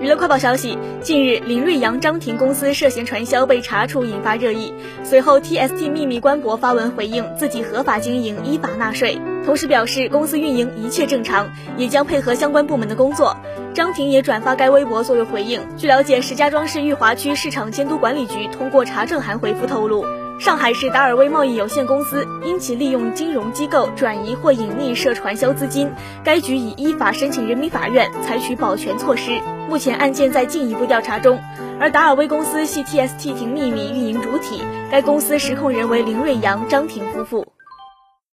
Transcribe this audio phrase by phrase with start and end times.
[0.00, 4.74] 娱乐快报消息，近日林瑞阳、张庭公司涉嫌传销被查处，引发热议。
[5.04, 13.36] 随后，TST 秘密官博发文回应自己合法经营、依法纳税，同时表示公司运营一切正常，也将配合相关部门的工作。
[13.72, 15.60] 张庭也转发该微博作为回应。
[15.76, 20.04] 据了解，石家庄市裕华区市场监督管理局通过查证函回复透露。
[20.38, 25.90] 上海市达尔威贸易有限公司因其利用金融机构转移或隐匿涉传销资金，
[26.22, 29.40] 该局已依法申请人民法院采取保全措施。
[29.68, 31.40] 目前案件在进一步调查中。
[31.80, 37.55] 而达尔威公司系 TST 庭秘密运营主体，该公司实控人为林瑞阳、张婷夫妇。